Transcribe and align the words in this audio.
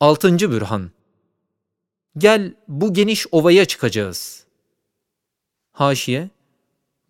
Altıncı 0.00 0.50
Bürhan 0.50 0.90
Gel 2.18 2.54
bu 2.68 2.94
geniş 2.94 3.26
ovaya 3.32 3.64
çıkacağız. 3.64 4.44
Haşiye, 5.72 6.30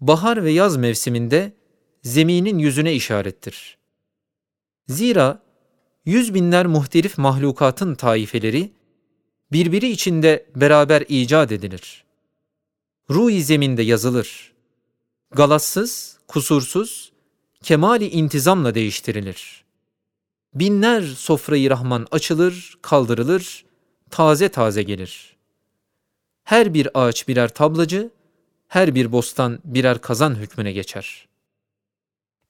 bahar 0.01 0.45
ve 0.45 0.51
yaz 0.51 0.76
mevsiminde 0.76 1.52
zeminin 2.02 2.58
yüzüne 2.58 2.94
işarettir. 2.94 3.78
Zira 4.88 5.42
yüz 6.04 6.34
binler 6.34 6.67
muhtelif 6.67 7.18
mahlukatın 7.18 7.94
taifeleri 7.94 8.73
birbiri 9.53 9.91
içinde 9.91 10.46
beraber 10.57 11.05
icat 11.09 11.53
edilir. 11.53 12.05
Ruh-i 13.11 13.43
zeminde 13.43 13.82
yazılır. 13.82 14.53
Galassız, 15.30 16.18
kusursuz, 16.29 17.12
kemali 17.62 18.09
intizamla 18.09 18.75
değiştirilir. 18.75 19.66
Binler 20.57 21.02
sofrayı 21.02 21.70
Rahman 21.70 22.07
açılır, 22.11 22.79
kaldırılır, 22.82 23.64
taze 24.11 24.48
taze 24.48 24.83
gelir. 24.83 25.37
Her 26.45 26.74
bir 26.74 26.88
ağaç 26.95 27.28
birer 27.28 27.48
tablacı, 27.48 28.10
her 28.69 28.95
bir 28.95 29.12
bostan 29.12 29.59
birer 29.64 30.00
kazan 30.00 30.34
hükmüne 30.34 30.73
geçer. 30.73 31.28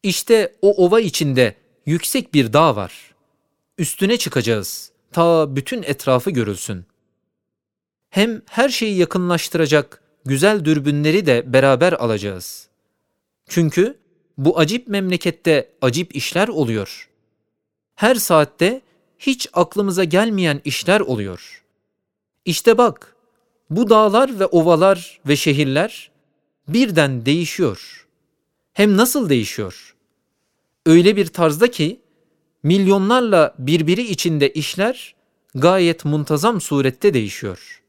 İşte 0.02 0.54
o 0.62 0.84
ova 0.84 1.00
içinde 1.00 1.54
yüksek 1.86 2.34
bir 2.34 2.52
dağ 2.52 2.76
var. 2.76 3.14
Üstüne 3.78 4.16
çıkacağız, 4.16 4.92
ta 5.12 5.56
bütün 5.56 5.82
etrafı 5.82 6.30
görülsün. 6.30 6.84
Hem 8.10 8.42
her 8.50 8.68
şeyi 8.68 8.96
yakınlaştıracak 8.96 10.02
güzel 10.24 10.64
dürbünleri 10.64 11.26
de 11.26 11.52
beraber 11.52 11.92
alacağız. 11.92 12.68
Çünkü 13.48 13.98
bu 14.38 14.58
acip 14.58 14.88
memlekette 14.88 15.70
acip 15.82 16.16
işler 16.16 16.48
oluyor. 16.48 17.15
Her 17.96 18.14
saatte 18.14 18.80
hiç 19.18 19.48
aklımıza 19.52 20.04
gelmeyen 20.04 20.60
işler 20.64 21.00
oluyor. 21.00 21.64
İşte 22.44 22.78
bak, 22.78 23.16
bu 23.70 23.90
dağlar 23.90 24.40
ve 24.40 24.46
ovalar 24.46 25.20
ve 25.28 25.36
şehirler 25.36 26.10
birden 26.68 27.26
değişiyor. 27.26 28.06
Hem 28.72 28.96
nasıl 28.96 29.28
değişiyor? 29.28 29.96
Öyle 30.86 31.16
bir 31.16 31.26
tarzda 31.26 31.70
ki 31.70 32.00
milyonlarla 32.62 33.54
birbiri 33.58 34.02
içinde 34.02 34.52
işler 34.52 35.14
gayet 35.54 36.04
muntazam 36.04 36.60
surette 36.60 37.14
değişiyor. 37.14 37.82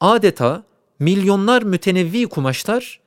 Adeta 0.00 0.64
milyonlar 0.98 1.62
mütenevvi 1.62 2.26
kumaşlar 2.26 3.00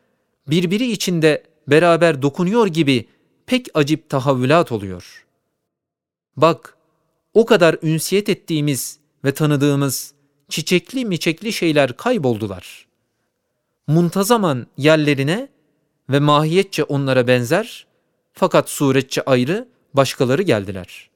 birbiri 0.47 0.91
içinde 0.91 1.43
beraber 1.67 2.21
dokunuyor 2.21 2.67
gibi 2.67 3.05
pek 3.45 3.67
acip 3.73 4.09
tahavvülat 4.09 4.71
oluyor. 4.71 5.25
Bak, 6.37 6.77
o 7.33 7.45
kadar 7.45 7.77
ünsiyet 7.81 8.29
ettiğimiz 8.29 8.99
ve 9.25 9.33
tanıdığımız 9.33 10.13
çiçekli 10.49 11.05
miçekli 11.05 11.53
şeyler 11.53 11.97
kayboldular. 11.97 12.87
Muntazaman 13.87 14.67
yerlerine 14.77 15.49
ve 16.09 16.19
mahiyetçe 16.19 16.83
onlara 16.83 17.27
benzer 17.27 17.87
fakat 18.33 18.69
suretçe 18.69 19.21
ayrı 19.21 19.67
başkaları 19.93 20.41
geldiler. 20.41 21.09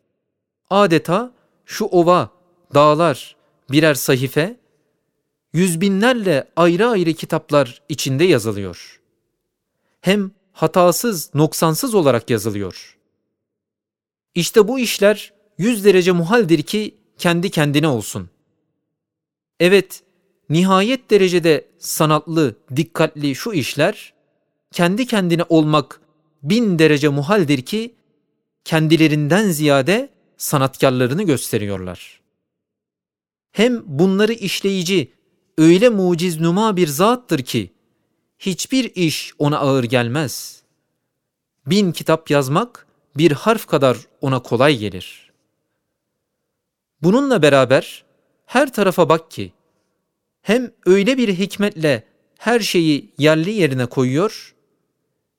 Adeta 0.70 1.32
şu 1.66 1.86
ova, 1.86 2.30
dağlar 2.74 3.36
birer 3.72 3.94
sahife, 3.94 4.60
yüz 5.54 5.82
binlerle 5.82 6.48
ayrı 6.56 6.88
ayrı 6.88 7.14
kitaplar 7.14 7.82
içinde 7.90 8.24
yazılıyor. 8.24 9.02
Hem 10.02 10.32
hatasız, 10.54 11.34
noksansız 11.34 11.96
olarak 11.96 12.30
yazılıyor. 12.30 12.97
İşte 14.38 14.68
bu 14.68 14.80
işler 14.80 15.34
yüz 15.58 15.86
derece 15.86 16.12
muhaldir 16.12 16.62
ki 16.62 16.96
kendi 17.18 17.50
kendine 17.50 17.88
olsun. 17.88 18.30
Evet, 19.60 20.04
nihayet 20.50 21.10
derecede 21.10 21.68
sanatlı, 21.80 22.56
dikkatli 22.76 23.36
şu 23.36 23.54
işler, 23.54 24.14
kendi 24.72 25.06
kendine 25.06 25.44
olmak 25.50 26.02
bin 26.44 26.80
derece 26.80 27.10
muhaldir 27.10 27.62
ki 27.62 27.96
kendilerinden 28.64 29.50
ziyade 29.50 30.10
sanatkarlarını 30.38 31.24
gösteriyorlar. 31.24 32.22
Hem 33.52 33.84
bunları 33.86 34.34
işleyici 34.34 35.12
öyle 35.58 35.90
muciz 35.90 36.40
numa 36.40 36.78
bir 36.78 36.88
zattır 36.88 37.40
ki 37.40 37.72
hiçbir 38.40 38.96
iş 38.96 39.34
ona 39.40 39.58
ağır 39.58 39.84
gelmez. 39.84 40.62
Bin 41.66 41.92
kitap 41.92 42.30
yazmak 42.30 42.87
bir 43.18 43.32
harf 43.32 43.66
kadar 43.66 43.98
ona 44.22 44.40
kolay 44.40 44.78
gelir. 44.78 45.32
Bununla 47.02 47.42
beraber 47.42 48.06
her 48.46 48.74
tarafa 48.74 49.10
bak 49.10 49.32
ki 49.32 49.54
hem 50.42 50.72
öyle 50.86 51.18
bir 51.18 51.30
hikmetle 51.34 52.04
her 52.38 52.60
şeyi 52.60 53.14
yerli 53.18 53.52
yerine 53.52 53.86
koyuyor 53.86 54.56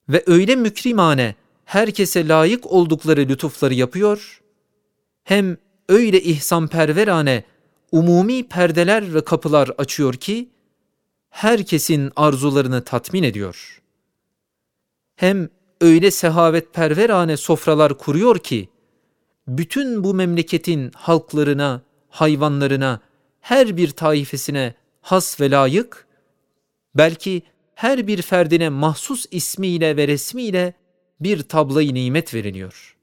ve 0.09 0.23
öyle 0.27 0.55
mükrimane 0.55 1.35
herkese 1.65 2.27
layık 2.27 2.65
oldukları 2.71 3.21
lütufları 3.21 3.73
yapıyor, 3.73 4.41
hem 5.23 5.57
öyle 5.89 6.21
ihsanperverane 6.21 7.43
umumi 7.91 8.47
perdeler 8.47 9.13
ve 9.13 9.23
kapılar 9.23 9.71
açıyor 9.77 10.13
ki, 10.13 10.49
herkesin 11.29 12.11
arzularını 12.15 12.83
tatmin 12.83 13.23
ediyor. 13.23 13.81
Hem 15.15 15.49
öyle 15.81 16.11
sehavetperverane 16.11 17.37
sofralar 17.37 17.97
kuruyor 17.97 18.39
ki, 18.39 18.69
bütün 19.47 20.03
bu 20.03 20.13
memleketin 20.13 20.91
halklarına, 20.95 21.81
hayvanlarına, 22.09 22.99
her 23.41 23.77
bir 23.77 23.89
taifesine 23.89 24.73
has 25.01 25.41
ve 25.41 25.51
layık, 25.51 26.07
belki 26.95 27.41
her 27.75 28.07
bir 28.07 28.21
ferdine 28.21 28.69
mahsus 28.69 29.25
ismiyle 29.31 29.97
ve 29.97 30.07
resmiyle 30.07 30.73
bir 31.19 31.43
tablayı 31.43 31.93
nimet 31.93 32.33
veriliyor. 32.33 32.97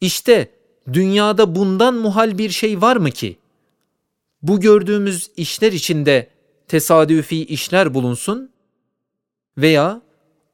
İşte 0.00 0.50
dünyada 0.92 1.54
bundan 1.54 1.94
muhal 1.94 2.38
bir 2.38 2.50
şey 2.50 2.80
var 2.80 2.96
mı 2.96 3.10
ki? 3.10 3.38
Bu 4.42 4.60
gördüğümüz 4.60 5.30
işler 5.36 5.72
içinde 5.72 6.30
tesadüfi 6.68 7.44
işler 7.44 7.94
bulunsun 7.94 8.52
veya 9.58 10.03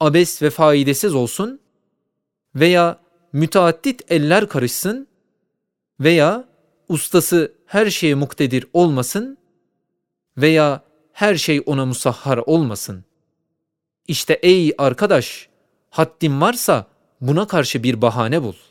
abes 0.00 0.42
ve 0.42 0.50
faidesiz 0.50 1.14
olsun 1.14 1.60
veya 2.54 3.00
müteaddit 3.32 4.02
eller 4.12 4.48
karışsın 4.48 5.08
veya 6.00 6.44
ustası 6.88 7.52
her 7.66 7.90
şeye 7.90 8.14
muktedir 8.14 8.66
olmasın 8.72 9.38
veya 10.36 10.82
her 11.12 11.34
şey 11.34 11.62
ona 11.66 11.86
musahhar 11.86 12.38
olmasın. 12.38 13.04
İşte 14.08 14.34
ey 14.34 14.72
arkadaş, 14.78 15.48
haddin 15.90 16.40
varsa 16.40 16.86
buna 17.20 17.46
karşı 17.46 17.82
bir 17.82 18.02
bahane 18.02 18.42
bul.'' 18.42 18.69